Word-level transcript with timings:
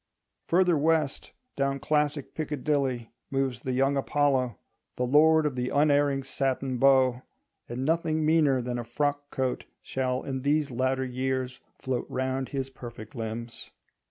Further 0.47 0.75
west, 0.79 1.31
down 1.55 1.77
classic 1.77 2.33
Piccadilly, 2.33 3.11
moves 3.29 3.61
the 3.61 3.71
young 3.71 3.95
Apollo, 3.95 4.57
the 4.95 5.05
lord 5.05 5.45
of 5.45 5.55
the 5.55 5.69
unerring 5.69 6.23
(satin) 6.23 6.79
bow; 6.79 7.21
and 7.69 7.85
nothing 7.85 8.25
meaner 8.25 8.63
than 8.63 8.79
a 8.79 8.83
frock 8.83 9.29
coat 9.29 9.65
shall 9.83 10.23
in 10.23 10.41
these 10.41 10.71
latter 10.71 11.05
years 11.05 11.59
float 11.77 12.07
round 12.09 12.49
his 12.49 12.71
perfect 12.71 13.13
limbs. 13.13 13.69